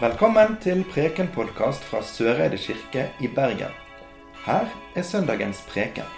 Velkommen 0.00 0.54
til 0.64 0.78
Preken-podkast 0.88 1.82
fra 1.84 1.98
Søreide 2.00 2.56
kirke 2.56 3.02
i 3.20 3.28
Bergen. 3.28 3.74
Her 4.46 4.70
er 4.96 5.04
søndagens 5.04 5.60
preken. 5.68 6.08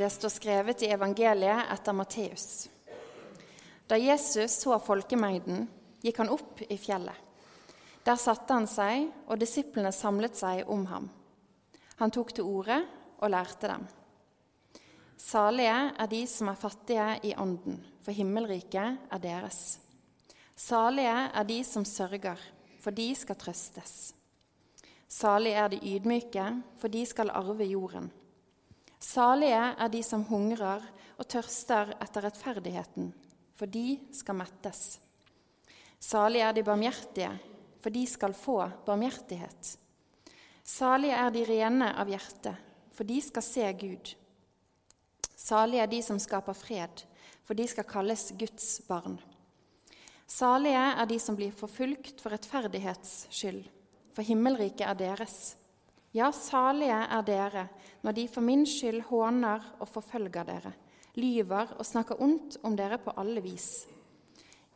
Det 0.00 0.08
står 0.08 0.32
skrevet 0.38 0.88
i 0.88 0.92
evangeliet 0.96 1.68
etter 1.76 1.92
Matteus. 1.92 2.48
Da 3.84 4.00
Jesus 4.00 4.56
så 4.64 4.80
folkemengden, 4.80 5.66
gikk 6.00 6.24
han 6.24 6.32
opp 6.32 6.64
i 6.64 6.80
fjellet. 6.80 7.18
Der 8.08 8.16
satte 8.16 8.56
han 8.56 8.64
seg, 8.64 9.10
og 9.28 9.36
disiplene 9.36 9.92
samlet 9.92 10.40
seg 10.40 10.64
om 10.64 10.88
ham. 10.88 11.16
Han 12.00 12.10
tok 12.22 12.32
til 12.32 12.48
orde 12.48 12.86
og 13.20 13.36
lærte 13.36 13.68
dem. 13.68 13.92
Salige 15.16 15.92
er 15.98 16.08
de 16.10 16.22
som 16.26 16.48
er 16.48 16.58
fattige 16.58 17.20
i 17.28 17.34
ånden, 17.38 17.78
for 18.02 18.12
himmelriket 18.12 18.98
er 19.10 19.22
deres. 19.22 19.78
Salige 20.56 21.28
er 21.32 21.44
de 21.44 21.62
som 21.64 21.84
sørger, 21.84 22.40
for 22.80 22.90
de 22.90 23.14
skal 23.14 23.36
trøstes. 23.36 24.14
Salige 25.08 25.54
er 25.54 25.68
de 25.68 25.80
ydmyke, 25.82 26.44
for 26.80 26.88
de 26.88 27.04
skal 27.06 27.30
arve 27.30 27.64
jorden. 27.64 28.10
Salige 28.98 29.74
er 29.78 29.88
de 29.88 30.02
som 30.02 30.24
hungrer 30.24 30.84
og 31.18 31.28
tørster 31.28 31.92
etter 32.00 32.24
rettferdigheten, 32.24 33.12
for 33.54 33.66
de 33.66 33.98
skal 34.14 34.38
mettes. 34.38 35.00
Salige 36.00 36.48
er 36.48 36.56
de 36.56 36.64
barmhjertige, 36.66 37.30
for 37.82 37.90
de 37.90 38.06
skal 38.06 38.34
få 38.34 38.58
barmhjertighet. 38.86 39.76
Salige 40.64 41.18
er 41.18 41.30
de 41.34 41.44
rene 41.46 41.90
av 41.98 42.10
hjerte, 42.10 42.54
for 42.94 43.04
de 43.04 43.20
skal 43.22 43.42
se 43.42 43.72
Gud. 43.78 44.14
Salige 45.42 45.82
er 45.82 45.90
de 45.90 45.98
som 46.06 46.20
skaper 46.22 46.54
fred, 46.54 47.02
for 47.42 47.58
de 47.58 47.64
skal 47.66 47.86
kalles 47.88 48.28
Guds 48.38 48.76
barn. 48.86 49.16
Salige 50.30 50.84
er 51.02 51.08
de 51.10 51.18
som 51.18 51.36
blir 51.36 51.50
forfulgt 51.56 52.22
for 52.22 52.30
rettferdighets 52.30 53.26
skyld, 53.26 53.64
for 54.14 54.22
himmelriket 54.22 54.86
er 54.86 54.94
deres. 55.00 55.56
Ja, 56.14 56.30
salige 56.30 56.94
er 56.94 57.26
dere 57.26 57.66
når 58.04 58.16
de 58.20 58.28
for 58.30 58.44
min 58.44 58.62
skyld 58.68 59.02
håner 59.08 59.66
og 59.80 59.90
forfølger 59.90 60.46
dere, 60.46 60.72
lyver 61.18 61.74
og 61.74 61.86
snakker 61.86 62.22
ondt 62.22 62.60
om 62.62 62.78
dere 62.78 63.00
på 63.02 63.16
alle 63.18 63.42
vis. 63.42 63.88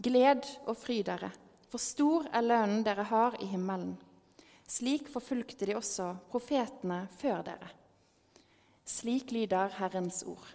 Gled 0.03 0.51
og 0.67 0.75
fry 0.77 0.99
dere, 1.07 1.31
for 1.71 1.79
stor 1.79 2.27
er 2.35 2.43
lønnen 2.43 2.83
dere 2.85 3.07
har 3.07 3.39
i 3.39 3.47
himmelen. 3.55 3.95
Slik 4.67 5.07
forfulgte 5.13 5.69
de 5.69 5.79
også 5.79 6.15
profetene 6.33 7.05
før 7.21 7.45
dere. 7.47 7.71
Slik 8.87 9.33
lyder 9.35 9.73
Herrens 9.81 10.23
ord. 10.31 10.47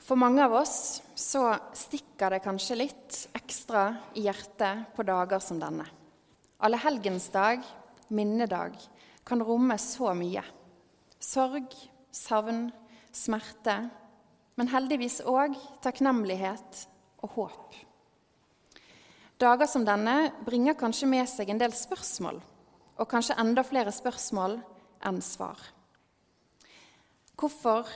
For 0.00 0.16
mange 0.16 0.40
av 0.40 0.54
oss 0.56 1.02
så 1.18 1.50
stikker 1.76 2.32
det 2.32 2.44
kanskje 2.44 2.78
litt 2.78 3.18
ekstra 3.36 3.90
i 4.16 4.24
hjertet 4.24 4.94
på 4.96 5.04
dager 5.04 5.42
som 5.42 5.60
denne. 5.60 5.84
Allehelgensdag, 6.64 7.60
minnedag, 8.08 8.78
kan 9.26 9.42
romme 9.44 9.76
så 9.82 10.14
mye. 10.16 10.44
Sorg, 11.20 11.68
savn, 12.14 12.70
smerte, 13.12 13.76
men 14.56 14.72
heldigvis 14.72 15.20
òg 15.28 15.58
takknemlighet 15.84 16.86
og 17.26 17.36
håp. 17.36 17.80
Dager 19.36 19.68
som 19.68 19.84
denne 19.84 20.30
bringer 20.46 20.78
kanskje 20.78 21.10
med 21.10 21.28
seg 21.28 21.50
en 21.52 21.60
del 21.60 21.74
spørsmål, 21.76 22.38
og 22.96 23.08
kanskje 23.10 23.36
enda 23.40 23.64
flere 23.66 23.92
spørsmål 23.92 24.58
enn 25.06 25.20
svar. 25.24 25.60
Hvorfor 27.36 27.88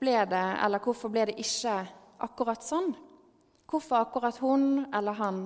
ble 0.00 0.18
det, 0.28 0.44
eller 0.64 0.82
hvorfor 0.84 1.12
ble 1.12 1.26
det 1.30 1.38
ikke 1.40 1.78
akkurat 2.22 2.64
sånn? 2.64 2.92
Hvorfor 3.70 4.02
akkurat 4.02 4.40
hun 4.44 4.84
eller 4.92 5.16
han? 5.16 5.42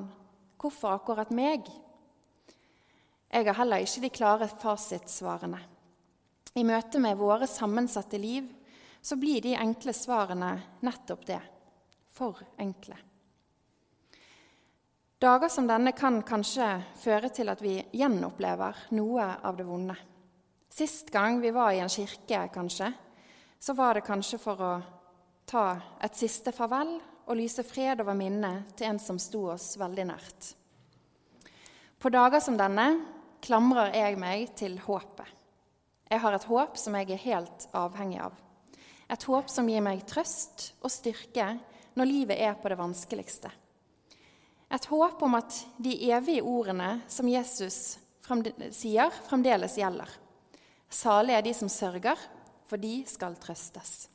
Hvorfor 0.59 0.97
akkurat 0.97 1.31
meg? 1.31 1.69
Jeg 3.31 3.47
har 3.47 3.59
heller 3.61 3.85
ikke 3.85 4.03
de 4.03 4.11
klare 4.11 4.49
fasitsvarene. 4.51 5.61
I 6.57 6.65
møte 6.65 6.99
med 7.03 7.19
våre 7.21 7.47
sammensatte 7.51 8.19
liv 8.19 8.49
så 9.05 9.19
blir 9.21 9.45
de 9.45 9.55
enkle 9.61 9.93
svarene 9.95 10.55
nettopp 10.83 11.27
det 11.29 11.43
for 12.17 12.41
enkle. 12.59 12.97
Dager 15.19 15.49
som 15.49 15.65
denne 15.65 15.95
kan 15.97 16.19
kanskje 16.29 16.67
føre 17.01 17.31
til 17.33 17.49
at 17.49 17.63
vi 17.65 17.79
gjenopplever 17.97 18.83
noe 18.99 19.25
av 19.49 19.57
det 19.57 19.65
vonde. 19.65 19.95
Sist 20.69 21.09
gang 21.09 21.39
vi 21.41 21.55
var 21.57 21.73
i 21.73 21.81
en 21.81 21.89
kirke, 21.89 22.43
kanskje, 22.53 22.91
så 23.57 23.73
var 23.73 23.97
det 23.97 24.05
kanskje 24.05 24.37
for 24.43 24.61
å 24.61 24.75
ta 25.49 25.65
et 26.05 26.21
siste 26.21 26.53
farvel 26.53 26.99
og 27.25 27.41
lyse 27.41 27.65
fred 27.65 28.05
over 28.05 28.19
minnet 28.19 28.77
til 28.77 28.91
en 28.91 29.01
som 29.01 29.17
sto 29.17 29.47
oss 29.55 29.73
veldig 29.81 30.09
nært. 30.13 30.53
På 31.97 32.13
dager 32.13 32.45
som 32.45 32.61
denne 32.61 32.91
klamrer 33.41 33.97
jeg 33.97 34.21
meg 34.21 34.53
til 34.53 34.77
håpet. 34.85 35.33
Jeg 36.13 36.21
har 36.21 36.37
et 36.37 36.51
håp 36.53 36.77
som 36.77 36.95
jeg 37.01 37.17
er 37.17 37.25
helt 37.25 37.71
avhengig 37.73 38.21
av. 38.21 38.37
Et 39.09 39.31
håp 39.33 39.49
som 39.49 39.73
gir 39.73 39.81
meg 39.81 40.05
trøst 40.05 40.75
og 40.83 40.93
styrke 40.93 41.55
når 41.97 42.13
livet 42.13 42.37
er 42.37 42.61
på 42.61 42.69
det 42.69 42.85
vanskeligste. 42.85 43.63
Et 44.73 44.89
håp 44.91 45.23
om 45.23 45.37
at 45.39 45.61
de 45.79 45.95
evige 46.11 46.43
ordene 46.43 47.01
som 47.09 47.29
Jesus 47.31 47.99
sier, 48.75 49.13
fremdeles 49.29 49.77
gjelder. 49.79 50.11
Salige 50.91 51.39
er 51.39 51.47
de 51.47 51.55
som 51.55 51.71
sørger, 51.71 52.19
for 52.67 52.83
de 52.83 53.05
skal 53.07 53.37
trøstes. 53.39 54.09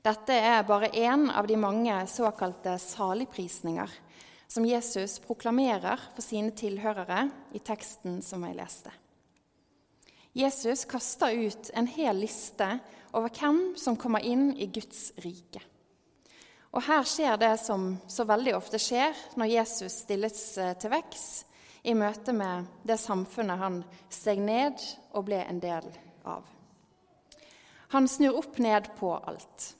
Dette 0.00 0.32
er 0.32 0.64
bare 0.64 0.88
én 0.96 1.26
av 1.28 1.44
de 1.48 1.58
mange 1.60 1.92
såkalte 2.08 2.78
saligprisninger 2.80 3.90
som 4.48 4.64
Jesus 4.64 5.18
proklamerer 5.20 6.00
for 6.14 6.24
sine 6.24 6.54
tilhørere 6.56 7.26
i 7.52 7.60
teksten 7.60 8.22
som 8.24 8.46
jeg 8.48 8.56
leste. 8.56 8.92
Jesus 10.32 10.86
kaster 10.88 11.34
ut 11.36 11.70
en 11.74 11.90
hel 11.90 12.22
liste 12.22 12.66
over 13.12 13.28
hvem 13.34 13.60
som 13.76 13.98
kommer 13.98 14.24
inn 14.24 14.54
i 14.56 14.70
Guds 14.72 15.10
rike. 15.20 15.60
Og 16.70 16.84
her 16.86 17.06
skjer 17.08 17.38
det 17.40 17.54
som 17.62 17.96
så 18.06 18.24
veldig 18.28 18.54
ofte 18.58 18.78
skjer 18.78 19.16
når 19.38 19.54
Jesus 19.56 20.02
stilles 20.04 20.42
eh, 20.58 20.76
til 20.78 20.92
veks 20.92 21.24
i 21.82 21.94
møte 21.96 22.32
med 22.36 22.68
det 22.86 22.98
samfunnet 23.00 23.58
han 23.58 23.80
steg 24.12 24.42
ned 24.44 24.82
og 25.16 25.26
ble 25.26 25.40
en 25.42 25.60
del 25.62 25.88
av. 26.28 26.44
Han 27.90 28.06
snur 28.06 28.38
opp 28.38 28.60
ned 28.62 28.92
på 29.00 29.14
alt. 29.16 29.72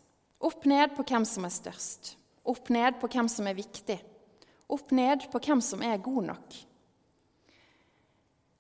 Opp 0.42 0.64
ned 0.66 0.96
på 0.96 1.04
hvem 1.06 1.26
som 1.28 1.46
er 1.46 1.54
størst. 1.54 2.14
Opp 2.48 2.72
ned 2.72 2.96
på 2.98 3.10
hvem 3.12 3.28
som 3.30 3.46
er 3.46 3.58
viktig. 3.58 4.00
Opp 4.72 4.90
ned 4.96 5.28
på 5.30 5.42
hvem 5.44 5.62
som 5.62 5.84
er 5.86 6.00
god 6.02 6.32
nok. 6.32 6.56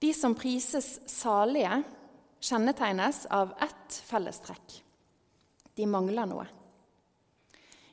De 0.00 0.12
som 0.16 0.36
prises 0.38 1.00
salige, 1.10 1.82
kjennetegnes 2.40 3.24
av 3.32 3.50
ett 3.60 3.98
fellestrekk. 4.06 4.78
De 5.76 5.88
mangler 5.88 6.28
noe. 6.30 6.46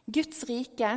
Guds 0.08 0.44
rike, 0.48 0.92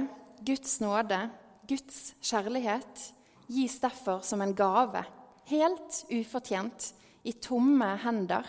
Guds 0.46 0.76
nåde, 0.80 1.18
Guds 1.66 2.14
kjærlighet 2.22 3.08
gis 3.50 3.80
derfor 3.82 4.22
som 4.22 4.42
en 4.44 4.54
gave, 4.54 5.02
helt 5.50 6.04
ufortjent, 6.14 6.92
i 7.26 7.34
tomme 7.36 7.88
hender 8.00 8.46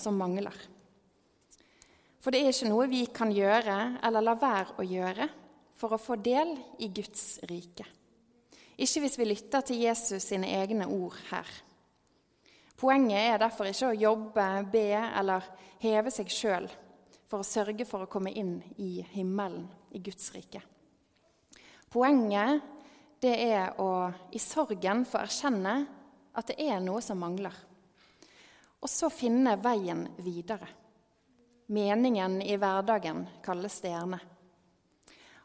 som 0.00 0.16
mangler. 0.16 0.54
For 2.22 2.32
det 2.32 2.40
er 2.40 2.54
ikke 2.54 2.70
noe 2.70 2.86
vi 2.88 3.02
kan 3.12 3.34
gjøre 3.34 3.98
eller 4.06 4.24
la 4.24 4.32
være 4.40 4.78
å 4.80 4.86
gjøre 4.88 5.26
for 5.76 5.92
å 5.92 6.00
få 6.00 6.16
del 6.24 6.54
i 6.80 6.88
Guds 6.94 7.42
rike. 7.50 7.84
Ikke 8.80 9.02
hvis 9.04 9.18
vi 9.20 9.26
lytter 9.28 9.66
til 9.66 9.82
Jesus 9.84 10.30
sine 10.30 10.48
egne 10.56 10.86
ord 10.88 11.18
her. 11.28 11.50
Poenget 12.80 13.34
er 13.34 13.42
derfor 13.42 13.68
ikke 13.68 13.92
å 13.92 13.98
jobbe, 13.98 14.48
be 14.72 14.88
eller 14.94 15.44
heve 15.82 16.10
seg 16.14 16.32
sjøl 16.32 16.70
for 17.28 17.42
å 17.42 17.46
sørge 17.46 17.84
for 17.86 18.06
å 18.06 18.10
komme 18.10 18.32
inn 18.32 18.56
i 18.80 19.04
himmelen, 19.14 19.68
i 19.94 20.02
Guds 20.02 20.32
rike. 20.34 20.62
Poenget 21.90 22.62
det 23.22 23.34
er 23.40 23.78
å 23.80 24.10
i 24.34 24.40
sorgen 24.42 25.04
få 25.08 25.22
erkjenne 25.22 25.74
at 26.34 26.50
det 26.50 26.58
er 26.66 26.82
noe 26.82 27.00
som 27.04 27.20
mangler. 27.22 27.54
Og 28.82 28.90
så 28.90 29.08
finne 29.08 29.54
veien 29.62 30.02
videre. 30.20 30.66
Meningen 31.72 32.42
i 32.44 32.58
hverdagen 32.60 33.22
kalles 33.44 33.78
det 33.80 33.94
gjerne. 33.94 34.20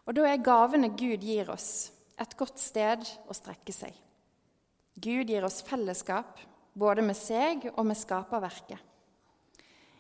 Og 0.10 0.18
da 0.18 0.26
er 0.28 0.44
gavene 0.44 0.90
Gud 0.98 1.24
gir 1.24 1.52
oss, 1.54 1.92
et 2.20 2.36
godt 2.36 2.60
sted 2.60 3.06
å 3.30 3.36
strekke 3.38 3.72
seg. 3.72 3.94
Gud 5.00 5.30
gir 5.32 5.46
oss 5.48 5.62
fellesskap, 5.64 6.42
både 6.74 7.06
med 7.06 7.16
seg 7.16 7.70
og 7.76 7.86
med 7.88 7.96
skaperverket. 7.96 8.80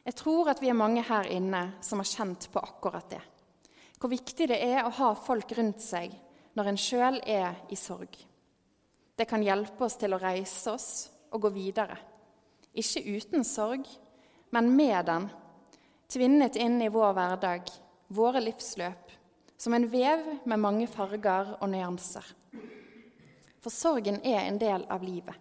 Jeg 0.03 0.17
tror 0.17 0.49
at 0.51 0.59
vi 0.59 0.71
er 0.71 0.79
mange 0.79 1.03
her 1.05 1.29
inne 1.31 1.61
som 1.85 2.01
har 2.01 2.09
kjent 2.09 2.49
på 2.51 2.59
akkurat 2.59 3.07
det. 3.13 3.21
Hvor 3.99 4.11
viktig 4.13 4.47
det 4.47 4.59
er 4.63 4.85
å 4.85 4.93
ha 4.95 5.11
folk 5.19 5.51
rundt 5.57 5.81
seg 5.83 6.13
når 6.55 6.71
en 6.71 6.79
sjøl 6.79 7.19
er 7.27 7.57
i 7.71 7.77
sorg. 7.79 8.15
Det 9.19 9.27
kan 9.27 9.43
hjelpe 9.43 9.83
oss 9.83 9.97
til 9.99 10.15
å 10.15 10.21
reise 10.21 10.71
oss 10.71 10.89
og 11.35 11.43
gå 11.43 11.51
videre. 11.51 11.97
Ikke 12.71 13.03
uten 13.03 13.43
sorg, 13.43 13.83
men 14.55 14.71
med 14.75 15.09
den, 15.09 15.27
tvinnet 16.09 16.55
inn 16.55 16.79
i 16.81 16.89
vår 16.93 17.11
hverdag, 17.17 17.67
våre 18.07 18.41
livsløp, 18.41 19.11
som 19.59 19.75
en 19.75 19.89
vev 19.91 20.23
med 20.47 20.63
mange 20.63 20.87
farger 20.87 21.57
og 21.59 21.67
nyanser. 21.73 22.23
For 23.59 23.75
sorgen 23.75 24.21
er 24.23 24.45
en 24.45 24.57
del 24.61 24.87
av 24.87 25.03
livet. 25.03 25.35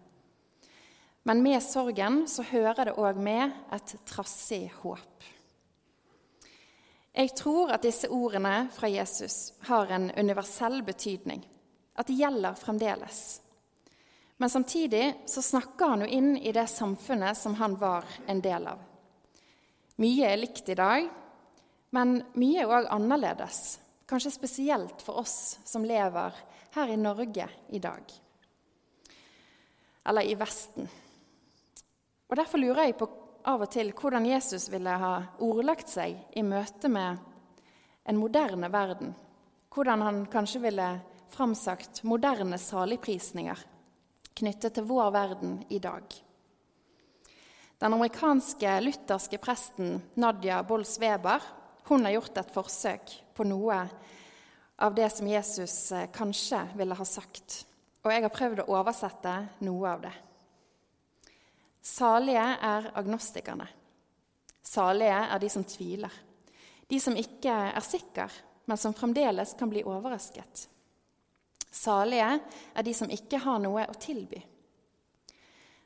Men 1.22 1.42
med 1.44 1.62
sorgen 1.62 2.24
så 2.26 2.42
hører 2.50 2.88
det 2.88 2.98
òg 2.98 3.18
med 3.22 3.54
et 3.74 3.94
trassig 4.08 4.66
håp. 4.80 5.26
Jeg 7.18 7.32
tror 7.34 7.72
at 7.74 7.82
disse 7.82 8.06
ordene 8.14 8.68
fra 8.70 8.86
Jesus 8.86 9.50
har 9.66 9.90
en 9.90 10.06
universell 10.14 10.84
betydning, 10.86 11.40
at 11.98 12.06
de 12.06 12.14
gjelder 12.14 12.54
fremdeles. 12.54 13.22
Men 14.38 14.50
samtidig 14.50 15.24
så 15.26 15.42
snakker 15.42 15.90
han 15.90 16.04
jo 16.04 16.10
inn 16.14 16.36
i 16.38 16.52
det 16.54 16.68
samfunnet 16.70 17.34
som 17.34 17.56
han 17.58 17.74
var 17.80 18.06
en 18.30 18.38
del 18.44 18.68
av. 18.70 18.84
Mye 19.98 20.30
er 20.30 20.38
likt 20.38 20.70
i 20.70 20.78
dag, 20.78 21.08
men 21.90 22.20
mye 22.38 22.62
er 22.62 22.70
òg 22.70 22.86
annerledes. 22.94 23.80
Kanskje 24.06 24.36
spesielt 24.36 25.02
for 25.02 25.18
oss 25.18 25.58
som 25.66 25.82
lever 25.82 26.38
her 26.76 26.94
i 26.94 27.02
Norge 27.02 27.48
i 27.74 27.82
dag. 27.82 28.14
Eller 30.06 30.22
i 30.22 30.38
Vesten. 30.38 30.86
Og 32.30 32.38
Derfor 32.38 32.62
lurer 32.62 32.86
jeg 32.86 33.00
på 33.00 33.10
av 33.48 33.64
og 33.64 33.70
til 33.72 33.94
hvordan 33.96 34.26
Jesus 34.28 34.68
ville 34.68 34.92
ha 35.00 35.14
ordlagt 35.44 35.88
seg 35.88 36.18
i 36.36 36.44
møte 36.44 36.90
med 36.92 37.16
en 38.08 38.20
moderne 38.20 38.68
verden. 38.72 39.14
Hvordan 39.72 40.04
han 40.04 40.20
kanskje 40.30 40.62
ville 40.66 40.88
framsagt 41.32 42.02
moderne 42.08 42.58
saligprisninger 42.60 43.64
knyttet 44.38 44.76
til 44.76 44.86
vår 44.88 45.10
verden 45.14 45.58
i 45.72 45.80
dag. 45.82 46.04
Den 47.78 47.94
amerikanske 47.94 48.74
lutherske 48.82 49.40
presten 49.40 49.98
Nadia 50.18 50.60
Bolls-Weber 50.66 51.44
hun 51.88 52.04
har 52.04 52.18
gjort 52.18 52.40
et 52.42 52.54
forsøk 52.54 53.12
på 53.34 53.46
noe 53.48 53.80
av 54.78 54.94
det 54.94 55.08
som 55.14 55.28
Jesus 55.30 55.92
eh, 55.92 56.08
kanskje 56.12 56.60
ville 56.78 56.94
ha 56.94 57.06
sagt. 57.06 57.62
Og 58.04 58.12
jeg 58.12 58.24
har 58.24 58.34
prøvd 58.34 58.62
å 58.62 58.72
oversette 58.78 59.34
noe 59.66 59.94
av 59.94 60.04
det. 60.04 60.12
Salige 61.82 62.46
er 62.60 62.90
agnostikerne. 62.94 63.68
Salige 64.62 65.20
er 65.24 65.38
de 65.38 65.48
som 65.50 65.64
tviler. 65.64 66.12
De 66.88 67.00
som 67.00 67.16
ikke 67.16 67.52
er 67.52 67.84
sikre, 67.84 68.28
men 68.68 68.76
som 68.76 68.94
fremdeles 68.94 69.54
kan 69.58 69.70
bli 69.70 69.84
overrasket. 69.84 70.68
Salige 71.70 72.28
er 72.74 72.82
de 72.82 72.94
som 72.94 73.10
ikke 73.12 73.40
har 73.44 73.60
noe 73.62 73.86
å 73.88 73.96
tilby. 74.00 74.40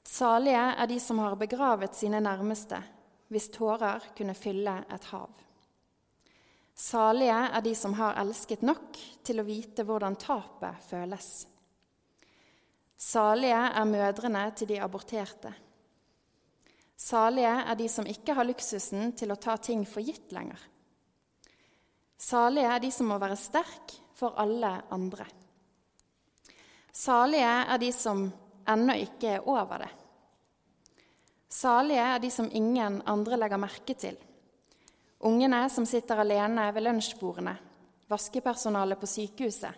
Salige 0.03 0.65
er 0.83 0.91
de 0.91 0.99
som 1.01 1.19
har 1.23 1.39
begravet 1.39 1.95
sine 1.95 2.21
nærmeste, 2.23 2.79
hvis 3.31 3.51
tårer 3.55 4.13
kunne 4.17 4.35
fylle 4.35 4.81
et 4.93 5.09
hav. 5.13 5.31
Salige 6.75 7.39
er 7.53 7.63
de 7.63 7.75
som 7.79 7.95
har 7.95 8.19
elsket 8.23 8.63
nok 8.67 8.99
til 9.25 9.41
å 9.41 9.47
vite 9.47 9.85
hvordan 9.87 10.17
tapet 10.19 10.83
føles. 10.89 11.31
Salige 12.99 13.61
er 13.69 13.89
mødrene 13.89 14.47
til 14.57 14.71
de 14.73 14.81
aborterte. 14.83 15.53
Salige 16.97 17.53
er 17.67 17.79
de 17.79 17.89
som 17.91 18.07
ikke 18.07 18.35
har 18.37 18.47
luksusen 18.47 19.13
til 19.19 19.33
å 19.33 19.41
ta 19.41 19.57
ting 19.59 19.85
for 19.89 20.05
gitt 20.05 20.33
lenger. 20.35 20.61
Salige 22.23 22.71
er 22.71 22.83
de 22.83 22.91
som 22.95 23.09
må 23.11 23.19
være 23.19 23.39
sterk 23.41 23.97
for 24.15 24.39
alle 24.39 24.77
andre. 24.95 25.27
Salige 26.93 27.51
er 27.73 27.81
de 27.83 27.91
som 27.97 28.29
ennå 28.69 28.95
ikke 29.03 29.37
er 29.39 29.49
over 29.49 29.83
det. 29.83 29.91
Salige 31.53 32.05
er 32.15 32.21
de 32.23 32.31
som 32.33 32.51
ingen 32.53 33.01
andre 33.09 33.37
legger 33.41 33.61
merke 33.61 33.97
til. 33.99 34.17
Ungene 35.27 35.65
som 35.71 35.87
sitter 35.87 36.23
alene 36.23 36.65
ved 36.75 36.87
lunsjbordene, 36.87 37.53
vaskepersonalet 38.11 39.01
på 39.01 39.11
sykehuset, 39.11 39.75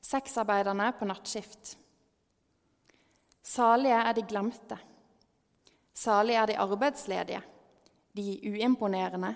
sexarbeiderne 0.00 0.92
på 0.98 1.08
nattskift. 1.08 1.74
Salige 3.42 3.98
er 3.98 4.14
de 4.16 4.24
glemte. 4.28 4.78
Salig 5.98 6.36
er 6.38 6.46
de 6.46 6.58
arbeidsledige, 6.62 7.40
de 8.14 8.38
uimponerende, 8.46 9.32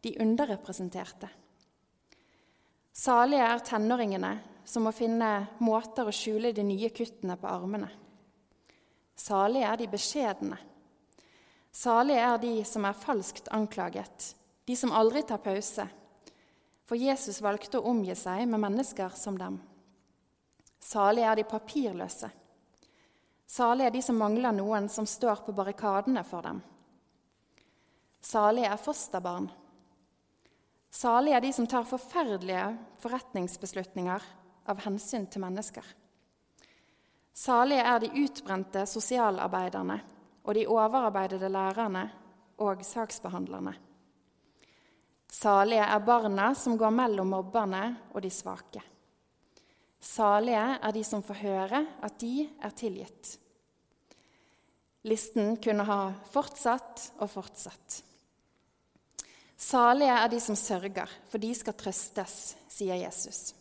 de 0.00 0.14
underrepresenterte. 0.22 1.28
Salige 2.92 3.44
er 3.44 3.60
tenåringene 3.64 4.30
som 4.64 4.86
må 4.86 4.94
finne 4.96 5.28
måter 5.60 6.08
å 6.08 6.14
skjule 6.14 6.54
de 6.56 6.64
nye 6.64 6.88
kuttene 6.96 7.36
på 7.36 7.50
armene. 7.50 7.90
Salige 9.12 9.68
er 9.68 9.76
de 9.76 9.90
beskjedne. 9.92 10.58
Salige 11.70 12.24
er 12.32 12.40
de 12.42 12.54
som 12.64 12.88
er 12.88 12.96
falskt 12.96 13.52
anklaget, 13.52 14.32
de 14.64 14.76
som 14.76 14.96
aldri 14.96 15.22
tar 15.28 15.42
pause. 15.44 15.84
For 16.88 16.96
Jesus 16.96 17.42
valgte 17.44 17.78
å 17.78 17.92
omgi 17.92 18.16
seg 18.16 18.48
med 18.48 18.64
mennesker 18.64 19.12
som 19.20 19.36
dem. 19.38 19.60
Salige 20.80 21.28
er 21.28 21.42
de 21.42 21.50
papirløse. 21.50 22.32
Salige 23.50 23.88
er 23.88 23.94
de 23.96 24.02
som 24.02 24.18
mangler 24.18 24.54
noen 24.54 24.84
som 24.88 25.06
står 25.10 25.40
på 25.42 25.52
barrikadene 25.56 26.22
for 26.22 26.46
dem. 26.46 26.60
Salige 28.22 28.68
er 28.70 28.78
fosterbarn. 28.78 29.48
Salige 30.90 31.34
er 31.34 31.42
de 31.42 31.50
som 31.56 31.66
tar 31.66 31.88
forferdelige 31.88 32.68
forretningsbeslutninger 33.02 34.28
av 34.70 34.84
hensyn 34.84 35.26
til 35.26 35.42
mennesker. 35.42 35.82
Salige 37.34 37.88
er 37.90 37.98
de 38.04 38.12
utbrente 38.22 38.84
sosialarbeiderne 38.86 39.98
og 40.44 40.54
de 40.54 40.66
overarbeidede 40.70 41.50
lærerne 41.50 42.04
og 42.62 42.84
saksbehandlerne. 42.86 43.74
Salige 45.30 45.90
er 45.90 46.06
barna 46.06 46.52
som 46.54 46.78
går 46.78 46.94
mellom 46.94 47.34
mobberne 47.34 47.84
og 48.14 48.22
de 48.22 48.30
svake. 48.30 48.82
Salige 50.00 50.64
er 50.80 50.92
de 50.96 51.04
som 51.04 51.22
får 51.22 51.42
høre 51.42 51.84
at 52.00 52.18
de 52.22 52.48
er 52.48 52.72
tilgitt. 52.76 53.34
Listen 55.08 55.54
kunne 55.60 55.84
ha 55.88 56.00
fortsatt 56.32 57.10
og 57.20 57.28
fortsatt. 57.32 58.00
Salige 59.60 60.16
er 60.16 60.28
de 60.32 60.40
som 60.40 60.56
sørger, 60.56 61.08
for 61.28 61.40
de 61.40 61.52
skal 61.56 61.76
trøstes, 61.76 62.36
sier 62.68 62.96
Jesus. 63.02 63.52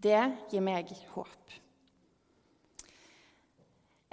Det 0.00 0.20
gir 0.52 0.64
meg 0.64 0.92
håp. 1.12 1.56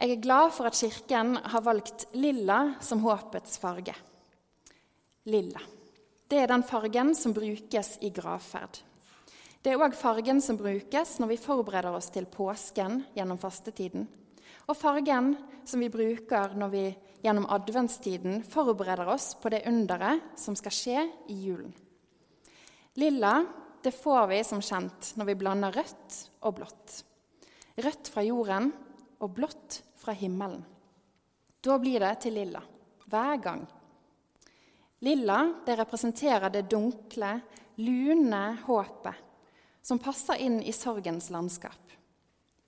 Jeg 0.03 0.11
er 0.17 0.23
glad 0.23 0.51
for 0.51 0.67
at 0.67 0.75
Kirken 0.75 1.37
har 1.37 1.63
valgt 1.63 2.09
lilla 2.19 2.75
som 2.83 3.03
håpets 3.05 3.55
farge. 3.61 3.93
Lilla. 5.31 5.61
Det 6.27 6.41
er 6.41 6.49
den 6.51 6.65
fargen 6.67 7.13
som 7.15 7.35
brukes 7.35 7.97
i 8.03 8.09
gravferd. 8.11 8.81
Det 9.63 9.71
er 9.71 9.79
òg 9.79 9.93
fargen 9.95 10.41
som 10.43 10.57
brukes 10.59 11.13
når 11.21 11.29
vi 11.29 11.39
forbereder 11.39 11.95
oss 11.95 12.09
til 12.11 12.25
påsken 12.27 12.97
gjennom 13.15 13.37
fastetiden, 13.39 14.09
og 14.67 14.75
fargen 14.75 15.37
som 15.63 15.79
vi 15.79 15.87
bruker 15.91 16.57
når 16.59 16.73
vi 16.73 16.83
gjennom 17.23 17.47
adventstiden 17.47 18.41
forbereder 18.43 19.07
oss 19.13 19.29
på 19.39 19.53
det 19.53 19.61
underet 19.71 20.35
som 20.35 20.59
skal 20.59 20.75
skje 20.75 21.05
i 21.31 21.39
julen. 21.45 21.71
Lilla 22.99 23.37
det 23.83 23.95
får 23.95 24.27
vi 24.33 24.43
som 24.43 24.59
kjent 24.59 25.13
når 25.15 25.31
vi 25.31 25.39
blander 25.39 25.79
rødt 25.79 26.19
og 26.43 26.59
blått. 26.59 26.99
Rødt 27.79 28.11
fra 28.11 28.27
jorden 28.27 28.67
og 29.23 29.31
blått 29.31 29.79
fra 30.03 30.11
himmelen. 30.11 30.59
Da 31.63 31.79
blir 31.79 32.03
det 32.03 32.17
til 32.27 32.35
lilla 32.35 32.59
hver 33.07 33.39
gang. 33.39 33.67
Lilla 35.07 35.43
det 35.63 35.79
representerer 35.79 36.51
det 36.51 36.67
dunkle, 36.67 37.37
lune 37.79 38.47
håpet 38.67 39.29
som 39.83 39.99
passer 39.99 40.39
inn 40.39 40.61
i 40.63 40.73
sorgens 40.73 41.29
landskap. 41.33 41.91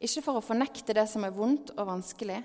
Ikke 0.04 0.22
for 0.22 0.40
å 0.40 0.44
fornekte 0.44 0.94
det 0.94 1.08
som 1.08 1.24
er 1.24 1.34
vondt 1.36 1.72
og 1.78 1.88
vanskelig, 1.88 2.42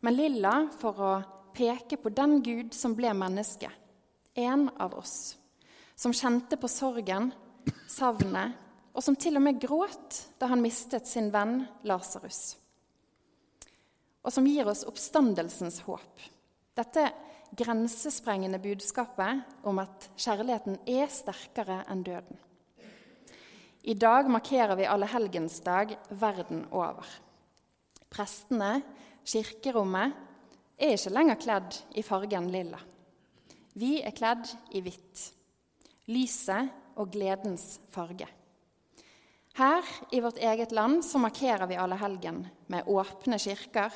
men 0.00 0.16
lilla 0.16 0.54
for 0.80 1.02
å 1.02 1.14
peke 1.56 1.98
på 2.00 2.12
den 2.12 2.40
Gud 2.44 2.74
som 2.76 2.96
ble 2.96 3.12
menneske, 3.16 3.68
en 4.36 4.68
av 4.80 4.96
oss, 4.96 5.36
som 5.96 6.14
kjente 6.16 6.58
på 6.60 6.68
sorgen, 6.68 7.30
savnet, 7.88 8.56
og 8.96 9.04
som 9.04 9.16
til 9.16 9.36
og 9.36 9.44
med 9.44 9.60
gråt 9.60 10.22
da 10.40 10.48
han 10.48 10.62
mistet 10.64 11.08
sin 11.08 11.28
venn 11.32 11.66
Lasarus. 11.84 12.56
Og 14.24 14.32
som 14.32 14.48
gir 14.48 14.66
oss 14.68 14.86
oppstandelsens 14.88 15.82
håp. 15.84 16.24
Dette 16.76 17.04
grensesprengende 17.56 18.58
budskapet 18.58 19.64
om 19.68 19.78
at 19.84 20.08
kjærligheten 20.16 20.80
er 20.88 21.12
sterkere 21.12 21.82
enn 21.92 22.02
døden. 22.08 22.40
I 23.86 23.94
dag 23.94 24.26
markerer 24.26 24.74
vi 24.76 24.86
allehelgensdag 24.90 25.92
verden 26.18 26.64
over. 26.74 27.06
Prestene, 28.10 28.80
kirkerommet, 29.22 30.14
er 30.74 30.96
ikke 30.96 31.12
lenger 31.14 31.36
kledd 31.38 31.76
i 31.94 32.02
fargen 32.02 32.48
lilla. 32.50 32.80
Vi 33.78 34.00
er 34.02 34.14
kledd 34.16 34.50
i 34.74 34.82
hvitt. 34.82 35.20
Lyset 36.10 36.98
og 36.98 37.12
gledens 37.14 37.76
farge. 37.94 38.26
Her 39.54 39.86
i 40.10 40.20
vårt 40.24 40.40
eget 40.42 40.74
land 40.74 41.04
så 41.06 41.20
markerer 41.22 41.68
vi 41.70 41.78
allehelgen 41.78 42.40
med 42.66 42.90
åpne 42.90 43.38
kirker, 43.38 43.94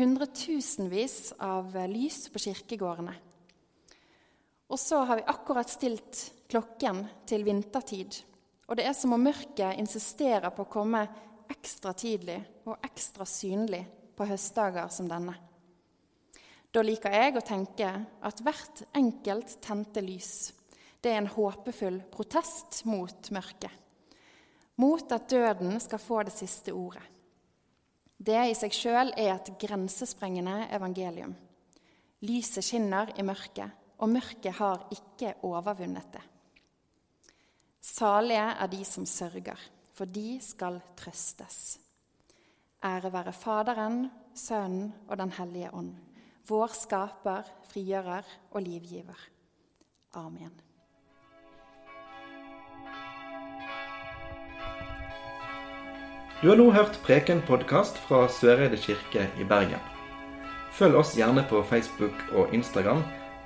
hundretusenvis 0.00 1.34
av 1.44 1.76
lys 1.92 2.24
på 2.32 2.40
kirkegårdene. 2.46 3.12
Og 4.72 4.80
så 4.80 5.02
har 5.04 5.20
vi 5.20 5.28
akkurat 5.28 5.70
stilt 5.70 6.24
klokken 6.48 7.04
til 7.28 7.44
vintertid. 7.44 8.16
Og 8.66 8.76
det 8.78 8.86
er 8.88 8.96
som 8.98 9.14
om 9.14 9.22
mørket 9.22 9.78
insisterer 9.78 10.50
på 10.50 10.66
å 10.66 10.70
komme 10.70 11.04
ekstra 11.50 11.92
tidlig 11.94 12.40
og 12.66 12.82
ekstra 12.84 13.26
synlig 13.28 13.84
på 14.16 14.26
høstdager 14.26 14.90
som 14.90 15.08
denne. 15.10 15.36
Da 16.74 16.82
liker 16.82 17.14
jeg 17.14 17.36
å 17.38 17.46
tenke 17.46 17.90
at 18.26 18.42
hvert 18.44 18.82
enkelt 18.98 19.58
tente 19.64 20.02
lys 20.04 20.52
det 21.06 21.12
er 21.12 21.20
en 21.20 21.30
håpefull 21.30 22.00
protest 22.10 22.80
mot 22.90 23.28
mørket. 23.30 23.70
Mot 24.82 25.12
at 25.14 25.28
døden 25.30 25.78
skal 25.78 26.00
få 26.02 26.24
det 26.26 26.34
siste 26.34 26.74
ordet. 26.74 27.04
Det 28.18 28.40
i 28.50 28.56
seg 28.58 28.74
sjøl 28.74 29.12
er 29.14 29.36
et 29.36 29.52
grensesprengende 29.60 30.64
evangelium. 30.74 31.36
Lyset 32.26 32.66
skinner 32.66 33.12
i 33.14 33.22
mørket, 33.22 33.70
og 34.02 34.10
mørket 34.10 34.58
har 34.58 34.82
ikke 34.96 35.36
overvunnet 35.46 36.10
det. 36.16 36.24
Salige 37.86 38.48
er 38.58 38.66
de 38.72 38.84
som 38.84 39.06
sørger, 39.06 39.60
for 39.94 40.04
de 40.04 40.40
skal 40.42 40.80
trøstes. 40.98 41.78
Ære 42.84 43.12
være 43.12 43.32
Faderen, 43.32 44.10
Sønnen 44.34 44.92
og 45.08 45.18
Den 45.18 45.30
hellige 45.32 45.70
ånd 45.74 45.94
vår 46.46 46.70
skaper, 46.78 47.46
frigjører 47.70 48.26
og 48.52 48.62
livgiver. 48.62 49.18
Amen. 50.14 50.52
Du 56.42 56.50
har 56.50 56.58
nå 56.60 56.68
hørt 56.70 56.98
Preken-podkast 57.06 57.98
fra 58.06 58.26
Søreide 58.30 58.78
kirke 58.78 59.26
i 59.40 59.46
Bergen. 59.48 59.80
Følg 60.76 60.98
oss 61.00 61.14
gjerne 61.16 61.46
på 61.48 61.62
Facebook 61.64 62.14
og 62.36 62.52
Instagram, 62.54 63.02